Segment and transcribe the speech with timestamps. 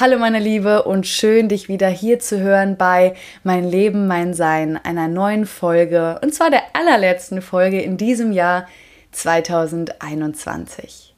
[0.00, 4.82] Hallo meine Liebe und schön dich wieder hier zu hören bei Mein Leben, mein Sein,
[4.82, 8.66] einer neuen Folge und zwar der allerletzten Folge in diesem Jahr
[9.12, 11.09] 2021.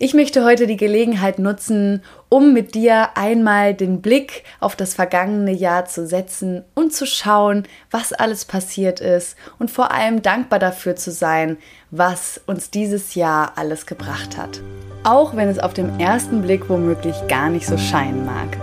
[0.00, 5.52] Ich möchte heute die Gelegenheit nutzen, um mit dir einmal den Blick auf das vergangene
[5.52, 10.94] Jahr zu setzen und zu schauen, was alles passiert ist und vor allem dankbar dafür
[10.94, 11.58] zu sein,
[11.90, 14.60] was uns dieses Jahr alles gebracht hat
[15.04, 18.56] auch wenn es auf den ersten Blick womöglich gar nicht so scheinen mag.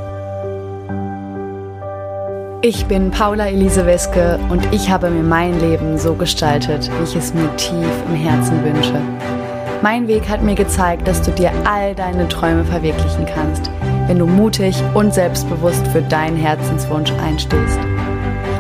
[2.62, 7.16] Ich bin Paula Elise Weske und ich habe mir mein Leben so gestaltet, wie ich
[7.16, 9.45] es mir tief im Herzen wünsche.
[9.82, 13.70] Mein Weg hat mir gezeigt, dass du dir all deine Träume verwirklichen kannst,
[14.08, 17.80] wenn du mutig und selbstbewusst für deinen Herzenswunsch einstehst.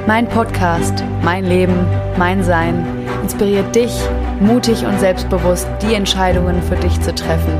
[0.07, 1.85] Mein Podcast, mein Leben,
[2.17, 2.85] mein Sein
[3.23, 3.91] inspiriert dich,
[4.39, 7.53] mutig und selbstbewusst die Entscheidungen für dich zu treffen,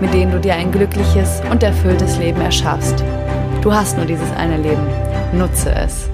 [0.00, 3.02] mit denen du dir ein glückliches und erfülltes Leben erschaffst.
[3.62, 4.86] Du hast nur dieses eine Leben.
[5.32, 6.10] Nutze es.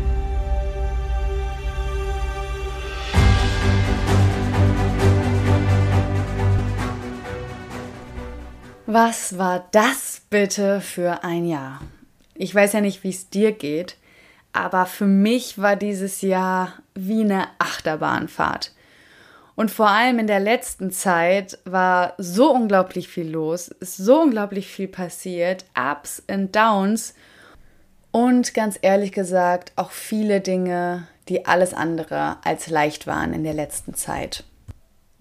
[8.94, 11.80] Was war das bitte für ein Jahr?
[12.34, 13.96] Ich weiß ja nicht, wie es dir geht,
[14.52, 18.74] aber für mich war dieses Jahr wie eine Achterbahnfahrt.
[19.54, 24.66] Und vor allem in der letzten Zeit war so unglaublich viel los, ist so unglaublich
[24.66, 27.14] viel passiert, Ups und Downs
[28.10, 33.54] und ganz ehrlich gesagt auch viele Dinge, die alles andere als leicht waren in der
[33.54, 34.44] letzten Zeit.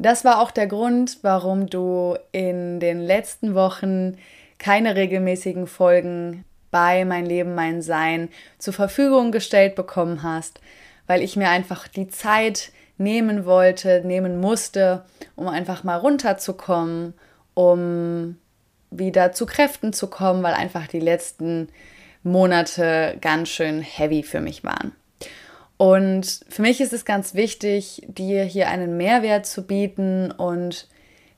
[0.01, 4.17] Das war auch der Grund, warum du in den letzten Wochen
[4.57, 10.59] keine regelmäßigen Folgen bei Mein Leben, mein Sein zur Verfügung gestellt bekommen hast,
[11.05, 17.13] weil ich mir einfach die Zeit nehmen wollte, nehmen musste, um einfach mal runterzukommen,
[17.53, 18.37] um
[18.89, 21.69] wieder zu Kräften zu kommen, weil einfach die letzten
[22.23, 24.95] Monate ganz schön heavy für mich waren.
[25.81, 30.87] Und für mich ist es ganz wichtig, dir hier einen Mehrwert zu bieten und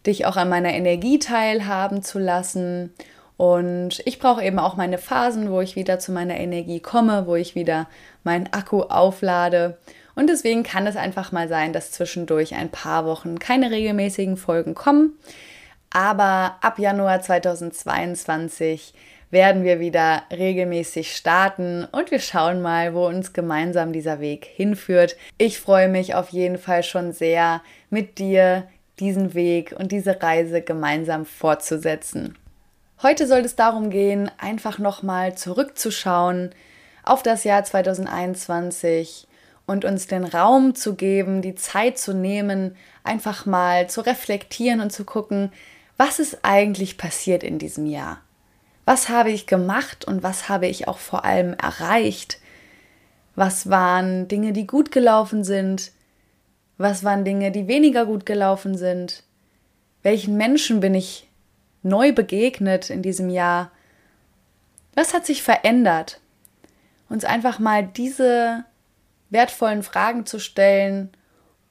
[0.05, 2.93] dich auch an meiner Energie teilhaben zu lassen
[3.37, 7.35] und ich brauche eben auch meine Phasen, wo ich wieder zu meiner Energie komme, wo
[7.35, 7.87] ich wieder
[8.23, 9.77] meinen Akku auflade.
[10.13, 14.75] Und deswegen kann es einfach mal sein, dass zwischendurch ein paar Wochen keine regelmäßigen Folgen
[14.75, 15.17] kommen.
[15.89, 18.93] Aber ab Januar 2022
[19.33, 25.17] werden wir wieder regelmäßig starten und wir schauen mal, wo uns gemeinsam dieser Weg hinführt.
[25.37, 28.67] Ich freue mich auf jeden Fall schon sehr, mit dir
[28.99, 32.37] diesen Weg und diese Reise gemeinsam fortzusetzen.
[33.01, 36.51] Heute soll es darum gehen, einfach nochmal zurückzuschauen
[37.03, 39.27] auf das Jahr 2021
[39.65, 44.91] und uns den Raum zu geben, die Zeit zu nehmen, einfach mal zu reflektieren und
[44.91, 45.51] zu gucken,
[45.97, 48.21] was ist eigentlich passiert in diesem Jahr?
[48.85, 52.39] Was habe ich gemacht und was habe ich auch vor allem erreicht?
[53.35, 55.91] Was waren Dinge, die gut gelaufen sind?
[56.77, 59.23] Was waren Dinge, die weniger gut gelaufen sind?
[60.01, 61.29] Welchen Menschen bin ich
[61.81, 63.71] neu begegnet in diesem Jahr?
[64.95, 66.19] Was hat sich verändert?
[67.09, 68.65] Uns einfach mal diese
[69.29, 71.09] wertvollen Fragen zu stellen,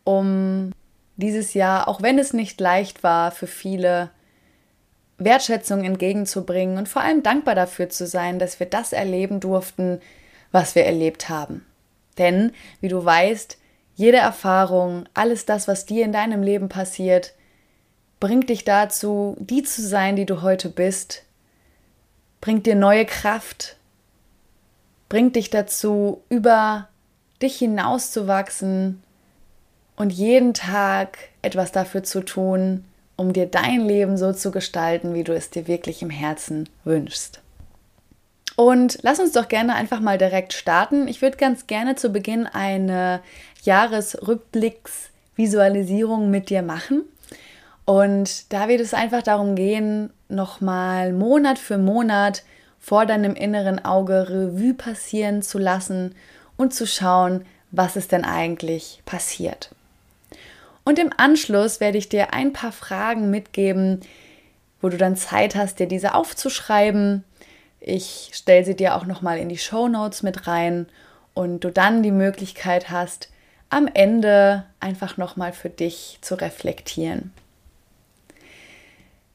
[0.04, 0.72] um
[1.16, 4.10] dieses Jahr, auch wenn es nicht leicht war für viele,
[5.24, 10.00] Wertschätzung entgegenzubringen und vor allem dankbar dafür zu sein, dass wir das erleben durften,
[10.50, 11.64] was wir erlebt haben.
[12.18, 13.58] Denn, wie du weißt,
[13.94, 17.34] jede Erfahrung, alles das, was dir in deinem Leben passiert,
[18.20, 21.24] bringt dich dazu, die zu sein, die du heute bist,
[22.40, 23.76] bringt dir neue Kraft,
[25.08, 26.88] bringt dich dazu, über
[27.42, 29.02] dich hinauszuwachsen
[29.96, 32.84] und jeden Tag etwas dafür zu tun,
[33.22, 37.40] um dir dein Leben so zu gestalten, wie du es dir wirklich im Herzen wünschst.
[38.56, 41.08] Und lass uns doch gerne einfach mal direkt starten.
[41.08, 43.20] Ich würde ganz gerne zu Beginn eine
[43.62, 47.04] Jahresrückblicksvisualisierung mit dir machen.
[47.84, 52.42] Und da wird es einfach darum gehen, nochmal Monat für Monat
[52.78, 56.14] vor deinem inneren Auge Revue passieren zu lassen
[56.56, 59.70] und zu schauen, was ist denn eigentlich passiert.
[60.84, 64.00] Und im Anschluss werde ich dir ein paar Fragen mitgeben,
[64.80, 67.24] wo du dann Zeit hast, dir diese aufzuschreiben.
[67.80, 70.86] Ich stelle sie dir auch nochmal in die Show Notes mit rein
[71.34, 73.28] und du dann die Möglichkeit hast,
[73.70, 77.32] am Ende einfach nochmal für dich zu reflektieren.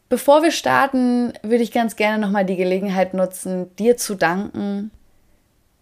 [0.09, 4.91] Bevor wir starten, würde ich ganz gerne nochmal die Gelegenheit nutzen, dir zu danken,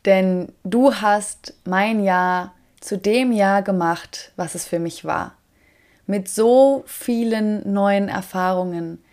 [0.05, 5.35] denn du hast mein Jahr zu dem Jahr gemacht, was es für mich war.
[6.07, 9.03] Mit so vielen neuen Erfahrungen,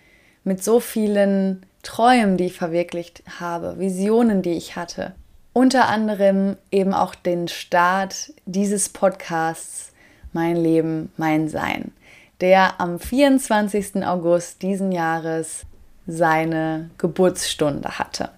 [0.44, 5.14] mit so vielen Träumen, die ich verwirklicht habe, Visionen, die ich hatte.
[5.52, 9.92] Unter anderem eben auch den Start dieses Podcasts
[10.32, 11.92] Mein Leben, mein Sein,
[12.40, 14.06] der am 24.
[14.06, 15.66] August diesen Jahres
[16.06, 18.30] seine Geburtsstunde hatte.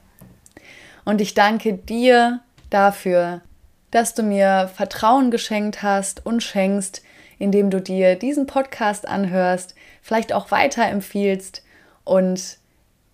[1.04, 2.40] Und ich danke dir
[2.70, 3.42] dafür,
[3.90, 7.02] dass du mir Vertrauen geschenkt hast und schenkst,
[7.38, 11.62] indem du dir diesen Podcast anhörst, vielleicht auch weiterempfiehlst.
[12.04, 12.58] Und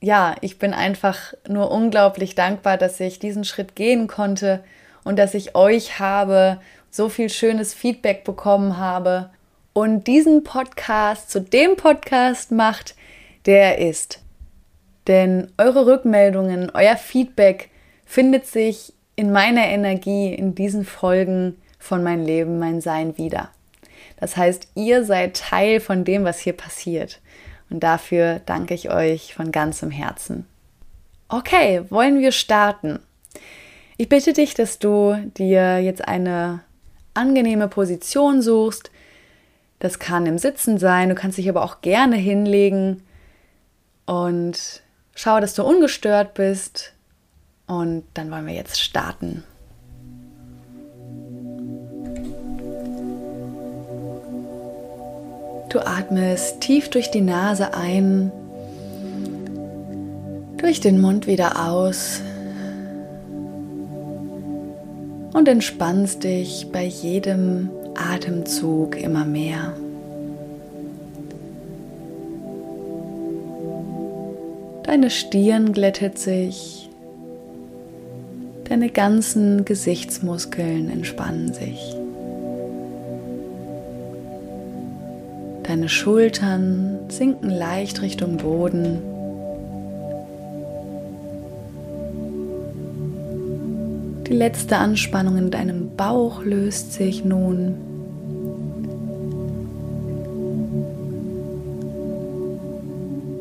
[0.01, 4.65] ja, ich bin einfach nur unglaublich dankbar, dass ich diesen Schritt gehen konnte
[5.05, 9.31] und dass ich euch habe, so viel schönes Feedback bekommen habe
[9.73, 12.97] und diesen Podcast zu dem Podcast macht,
[13.47, 14.21] der er ist.
[15.07, 17.71] Denn eure Rückmeldungen, euer Feedback
[18.05, 23.51] findet sich in meiner Energie in diesen Folgen von mein Leben, mein Sein wieder.
[24.21, 27.21] Das heißt, ihr seid Teil von dem, was hier passiert.
[27.71, 30.47] Und dafür danke ich euch von ganzem Herzen.
[31.29, 33.01] Okay, wollen wir starten?
[33.97, 36.61] Ich bitte dich, dass du dir jetzt eine
[37.15, 38.91] angenehme Position suchst.
[39.79, 43.03] Das kann im Sitzen sein, du kannst dich aber auch gerne hinlegen
[44.07, 44.83] und
[45.15, 46.93] schau, dass du ungestört bist,
[47.71, 49.45] und dann wollen wir jetzt starten.
[55.71, 58.31] Du atmest tief durch die Nase ein,
[60.59, 62.21] durch den Mund wieder aus
[65.33, 69.73] und entspannst dich bei jedem Atemzug immer mehr.
[74.83, 76.91] Deine Stirn glättet sich
[78.71, 82.00] Deine ganzen Gesichtsmuskeln entspannen sich.
[85.71, 88.99] Deine Schultern sinken leicht Richtung Boden.
[94.27, 97.77] Die letzte Anspannung in deinem Bauch löst sich nun.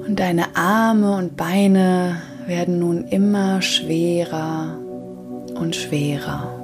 [0.07, 4.77] Und deine Arme und Beine werden nun immer schwerer
[5.55, 6.58] und schwerer.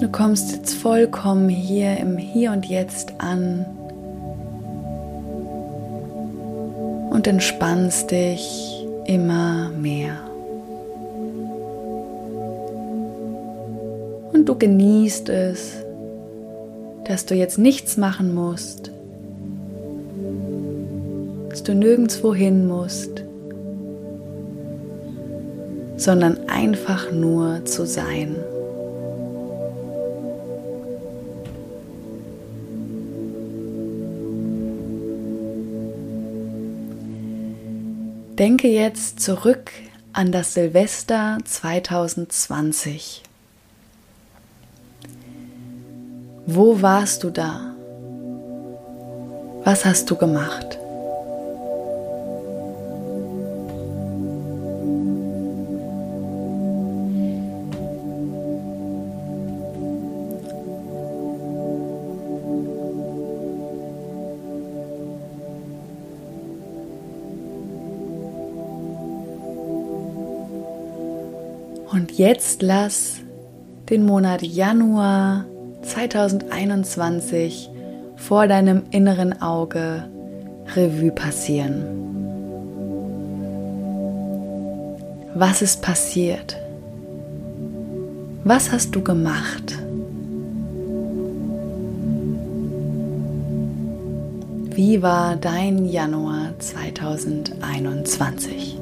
[0.00, 3.66] Du kommst jetzt vollkommen hier im Hier und Jetzt an
[7.10, 10.16] und entspannst dich immer mehr.
[14.32, 15.74] Und du genießt es,
[17.04, 18.90] dass du jetzt nichts machen musst,
[21.50, 23.22] dass du nirgendwo hin musst,
[25.98, 28.36] sondern einfach nur zu sein.
[38.40, 39.70] Denke jetzt zurück
[40.14, 43.22] an das Silvester 2020.
[46.46, 47.74] Wo warst du da?
[49.62, 50.78] Was hast du gemacht?
[72.00, 73.16] Und jetzt lass
[73.90, 75.44] den Monat Januar
[75.82, 77.68] 2021
[78.16, 80.08] vor deinem inneren Auge
[80.74, 81.84] Revue passieren.
[85.34, 86.56] Was ist passiert?
[88.44, 89.78] Was hast du gemacht?
[94.70, 98.79] Wie war dein Januar 2021?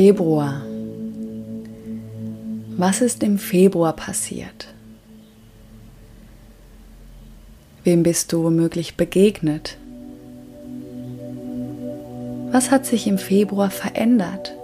[0.00, 0.62] Februar.
[2.76, 4.72] Was ist im Februar passiert?
[7.82, 9.76] Wem bist du womöglich begegnet?
[12.52, 14.54] Was hat sich im Februar verändert?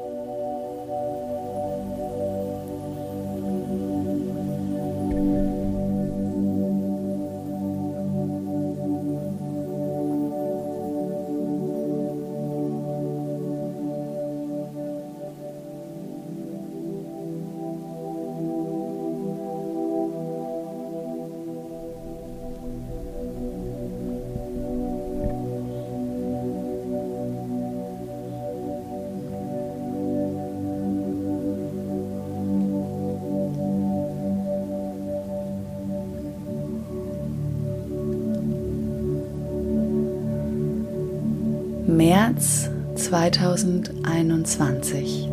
[41.96, 45.28] März 2021.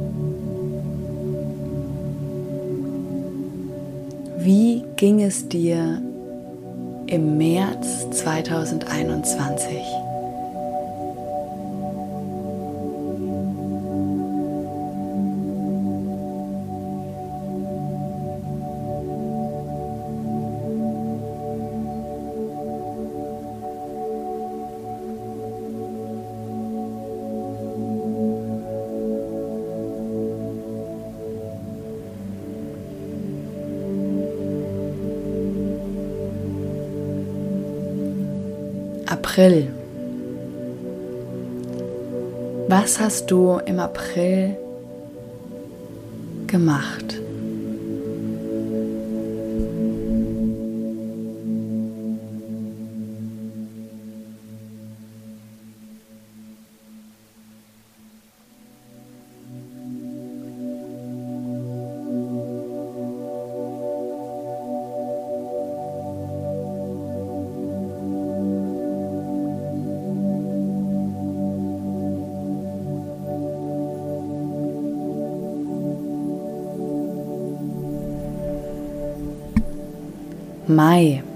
[4.38, 6.00] Wie ging es dir
[7.08, 10.11] im März 2021?
[39.12, 39.68] April.
[42.70, 44.56] Was hast du im April
[46.48, 47.21] gemacht?
[80.72, 81.31] Mai.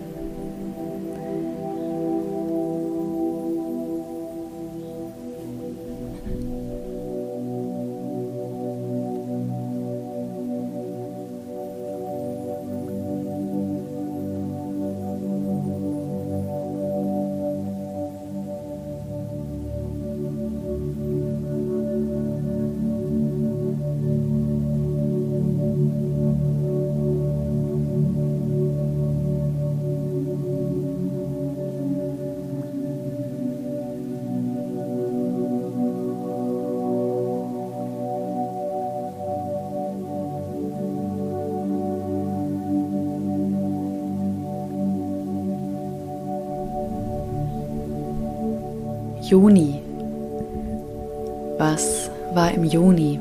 [49.36, 49.82] Juni.
[51.58, 53.20] Was war im Juni?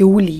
[0.00, 0.39] Juli.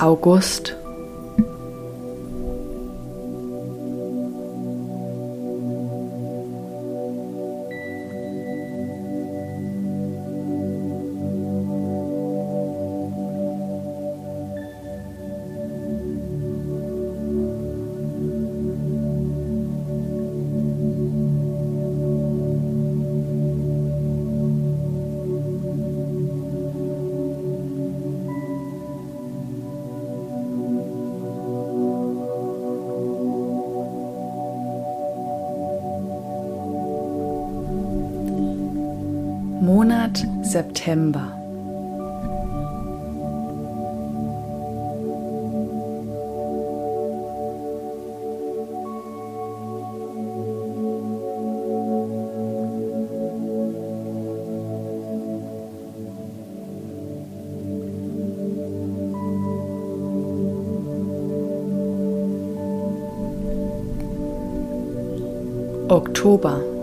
[0.00, 0.77] August.
[40.48, 41.34] September.
[65.90, 66.77] Oktober.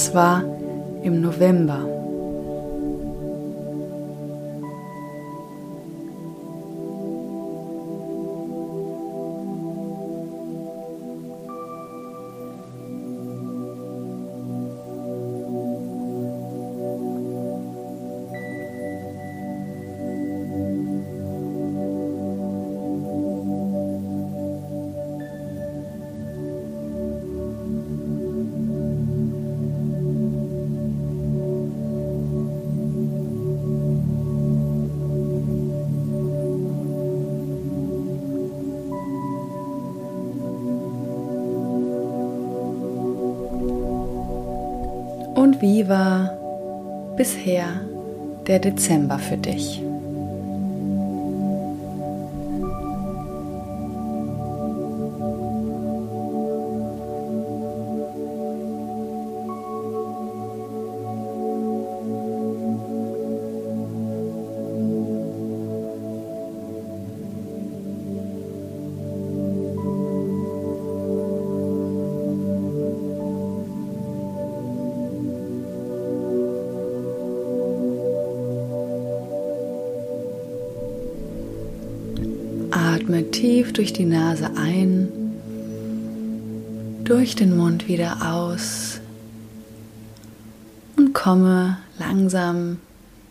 [0.00, 0.42] Was war
[1.02, 1.89] im November?
[45.60, 46.36] Wie war
[47.16, 47.68] bisher
[48.46, 49.82] der Dezember für dich?
[83.00, 85.08] Atme tief durch die Nase ein,
[87.02, 89.00] durch den Mund wieder aus
[90.98, 92.76] und komme langsam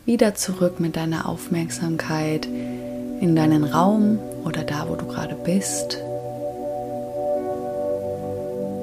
[0.05, 5.99] wieder zurück mit deiner Aufmerksamkeit in deinen Raum oder da, wo du gerade bist.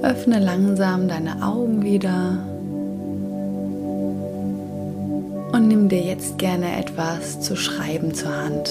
[0.03, 2.38] Öffne langsam deine Augen wieder
[5.53, 8.68] und nimm dir jetzt gerne etwas zu schreiben zur Hand.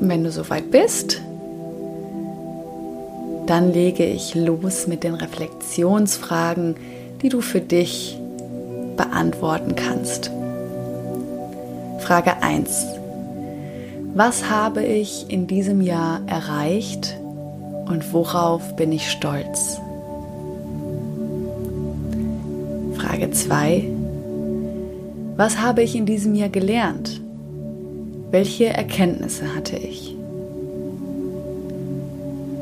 [0.00, 1.20] Wenn du soweit bist,
[3.46, 6.76] dann lege ich los mit den Reflexionsfragen,
[7.22, 8.18] die du für dich
[8.96, 10.30] beantworten kannst.
[12.00, 12.86] Frage 1.
[14.14, 17.16] Was habe ich in diesem Jahr erreicht
[17.86, 19.78] und worauf bin ich stolz?
[22.96, 23.84] Frage 2.
[25.36, 27.15] Was habe ich in diesem Jahr gelernt?
[28.38, 30.14] Welche Erkenntnisse hatte ich?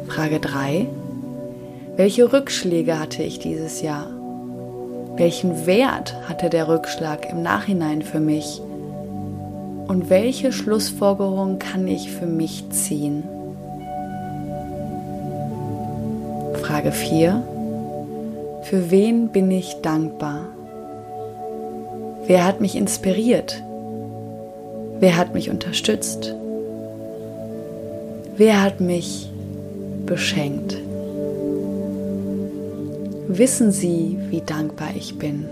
[0.07, 0.87] Frage 3.
[1.97, 4.07] Welche Rückschläge hatte ich dieses Jahr?
[5.17, 8.63] Welchen Wert hatte der Rückschlag im Nachhinein für mich?
[9.89, 13.25] Und welche Schlussfolgerung kann ich für mich ziehen?
[16.63, 17.43] Frage 4.
[18.63, 20.47] Für wen bin ich dankbar?
[22.29, 23.61] Wer hat mich inspiriert?
[25.01, 26.35] Wer hat mich unterstützt?
[28.37, 29.31] Wer hat mich
[30.07, 30.77] beschenkt?
[33.29, 35.47] Wissen Sie, wie dankbar ich bin?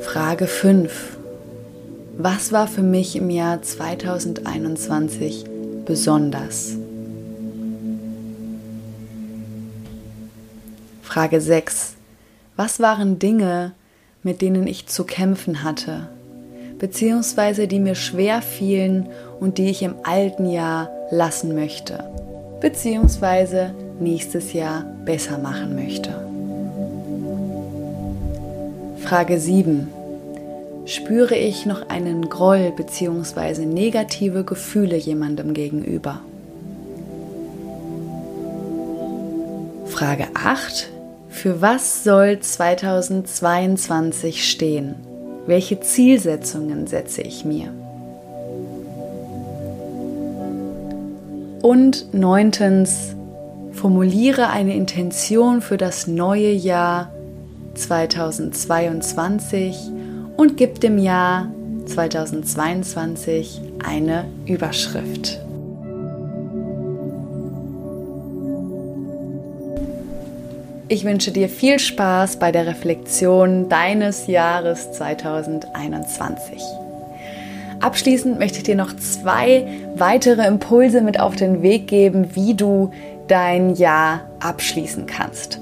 [0.00, 1.18] Frage 5.
[2.18, 5.44] Was war für mich im Jahr 2021
[5.84, 6.76] besonders?
[11.02, 11.94] Frage 6.
[12.56, 13.72] Was waren Dinge,
[14.22, 16.08] mit denen ich zu kämpfen hatte,
[16.78, 22.04] beziehungsweise die mir schwer fielen und die ich im alten Jahr lassen möchte,
[22.60, 26.14] beziehungsweise nächstes Jahr besser machen möchte.
[28.98, 29.88] Frage 7.
[30.84, 33.64] Spüre ich noch einen Groll bzw.
[33.64, 36.20] negative Gefühle jemandem gegenüber?
[39.86, 40.90] Frage 8.
[41.30, 44.96] Für was soll 2022 stehen?
[45.46, 47.72] Welche Zielsetzungen setze ich mir?
[51.62, 53.14] Und neuntens,
[53.72, 57.10] formuliere eine Intention für das neue Jahr
[57.74, 59.76] 2022
[60.36, 61.50] und gib dem Jahr
[61.86, 65.40] 2022 eine Überschrift.
[70.92, 76.60] Ich wünsche dir viel Spaß bei der Reflexion deines Jahres 2021.
[77.78, 82.90] Abschließend möchte ich dir noch zwei weitere Impulse mit auf den Weg geben, wie du
[83.28, 85.60] dein Jahr abschließen kannst.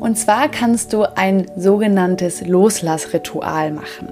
[0.00, 4.08] Und zwar kannst du ein sogenanntes Loslassritual machen.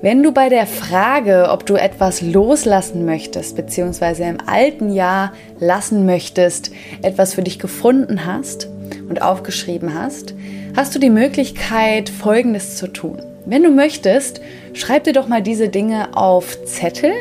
[0.00, 6.06] Wenn du bei der Frage, ob du etwas loslassen möchtest, beziehungsweise im alten Jahr lassen
[6.06, 6.70] möchtest,
[7.02, 8.68] etwas für dich gefunden hast
[9.08, 10.34] und aufgeschrieben hast,
[10.76, 13.22] hast du die Möglichkeit, Folgendes zu tun.
[13.46, 14.40] Wenn du möchtest,
[14.72, 17.12] schreib dir doch mal diese Dinge auf Zettel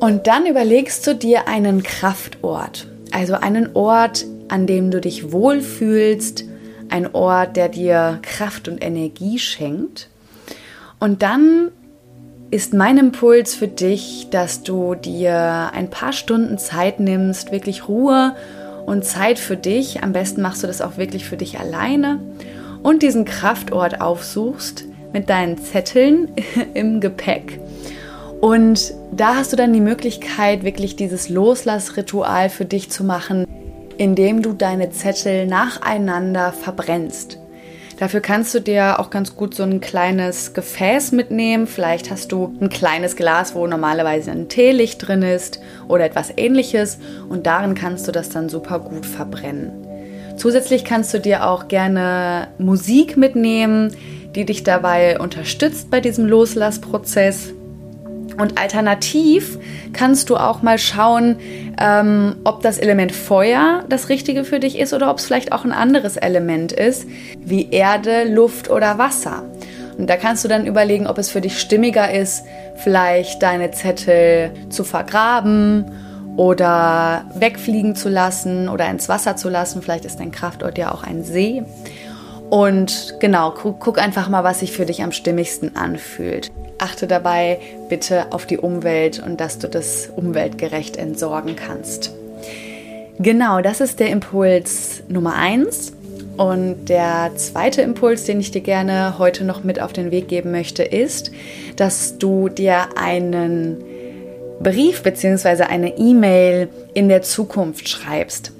[0.00, 6.44] und dann überlegst du dir einen Kraftort, also einen Ort, an dem du dich wohlfühlst,
[6.88, 10.08] ein Ort, der dir Kraft und Energie schenkt.
[11.00, 11.70] Und dann
[12.50, 18.34] ist mein Impuls für dich, dass du dir ein paar Stunden Zeit nimmst, wirklich Ruhe
[18.34, 18.61] und
[19.04, 20.02] Zeit für dich.
[20.02, 22.20] Am besten machst du das auch wirklich für dich alleine
[22.82, 26.28] und diesen Kraftort aufsuchst mit deinen Zetteln
[26.74, 27.60] im Gepäck.
[28.40, 33.46] Und da hast du dann die Möglichkeit, wirklich dieses Loslassritual für dich zu machen,
[33.98, 37.38] indem du deine Zettel nacheinander verbrennst.
[37.98, 41.66] Dafür kannst du dir auch ganz gut so ein kleines Gefäß mitnehmen.
[41.66, 46.98] Vielleicht hast du ein kleines Glas, wo normalerweise ein Teelicht drin ist oder etwas ähnliches
[47.28, 49.70] und darin kannst du das dann super gut verbrennen.
[50.36, 53.94] Zusätzlich kannst du dir auch gerne Musik mitnehmen,
[54.34, 57.52] die dich dabei unterstützt bei diesem Loslassprozess.
[58.38, 59.58] Und alternativ
[59.92, 61.36] kannst du auch mal schauen,
[61.78, 65.64] ähm, ob das Element Feuer das Richtige für dich ist oder ob es vielleicht auch
[65.64, 67.06] ein anderes Element ist,
[67.38, 69.44] wie Erde, Luft oder Wasser.
[69.98, 72.44] Und da kannst du dann überlegen, ob es für dich stimmiger ist,
[72.76, 75.84] vielleicht deine Zettel zu vergraben
[76.36, 79.82] oder wegfliegen zu lassen oder ins Wasser zu lassen.
[79.82, 81.62] Vielleicht ist dein Kraftort ja auch ein See.
[82.52, 86.52] Und genau, guck, einfach mal, was sich für dich am stimmigsten anfühlt.
[86.76, 92.12] Achte dabei bitte auf die Umwelt und dass du das umweltgerecht entsorgen kannst.
[93.18, 95.94] Genau, das ist der Impuls Nummer eins.
[96.36, 100.50] Und der zweite Impuls, den ich dir gerne heute noch mit auf den Weg geben
[100.50, 101.32] möchte, ist,
[101.76, 103.82] dass du dir einen
[104.62, 105.62] Brief bzw.
[105.62, 108.52] eine E-Mail in der Zukunft schreibst.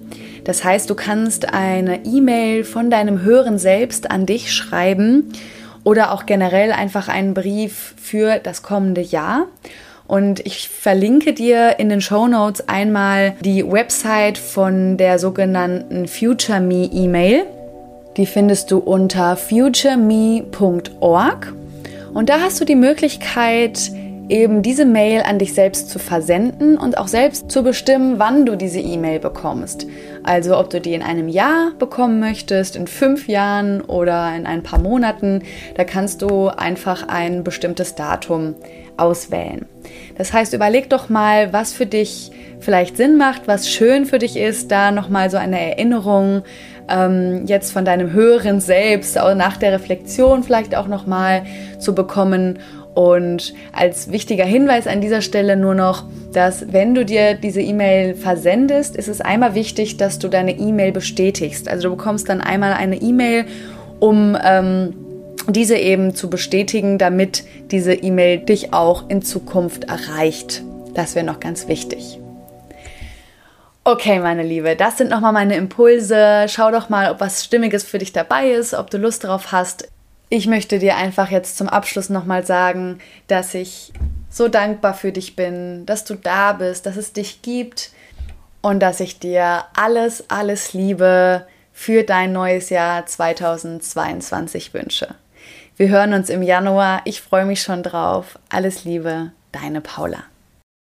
[0.44, 5.32] Das heißt, du kannst eine E-Mail von deinem höheren Selbst an dich schreiben
[5.84, 9.46] oder auch generell einfach einen Brief für das kommende Jahr.
[10.06, 16.60] Und ich verlinke dir in den Show Notes einmal die Website von der sogenannten Future
[16.60, 17.44] Me E-Mail.
[18.16, 20.52] Die findest du unter futureme.org.
[22.12, 23.90] Und da hast du die Möglichkeit,
[24.32, 28.56] eben diese Mail an dich selbst zu versenden und auch selbst zu bestimmen, wann du
[28.56, 29.86] diese E-Mail bekommst.
[30.22, 34.62] Also ob du die in einem Jahr bekommen möchtest, in fünf Jahren oder in ein
[34.62, 35.42] paar Monaten,
[35.76, 38.54] da kannst du einfach ein bestimmtes Datum
[38.96, 39.66] auswählen.
[40.16, 44.36] Das heißt, überleg doch mal, was für dich vielleicht Sinn macht, was schön für dich
[44.36, 46.42] ist, da nochmal so eine Erinnerung
[46.88, 51.44] ähm, jetzt von deinem höheren Selbst, auch nach der Reflexion vielleicht auch nochmal
[51.78, 52.58] zu bekommen
[52.94, 58.14] und als wichtiger Hinweis an dieser Stelle nur noch, dass wenn du dir diese E-Mail
[58.14, 61.68] versendest, ist es einmal wichtig, dass du deine E-Mail bestätigst.
[61.68, 63.46] Also du bekommst dann einmal eine E-Mail,
[63.98, 64.94] um ähm,
[65.48, 70.62] diese eben zu bestätigen, damit diese E-Mail dich auch in Zukunft erreicht.
[70.94, 72.18] Das wäre noch ganz wichtig.
[73.84, 76.46] Okay, meine Liebe, das sind nochmal meine Impulse.
[76.48, 79.88] Schau doch mal, ob was Stimmiges für dich dabei ist, ob du Lust darauf hast.
[80.34, 83.92] Ich möchte dir einfach jetzt zum Abschluss nochmal sagen, dass ich
[84.30, 87.90] so dankbar für dich bin, dass du da bist, dass es dich gibt
[88.62, 95.16] und dass ich dir alles, alles Liebe für dein neues Jahr 2022 wünsche.
[95.76, 97.02] Wir hören uns im Januar.
[97.04, 98.38] Ich freue mich schon drauf.
[98.48, 100.24] Alles Liebe, deine Paula.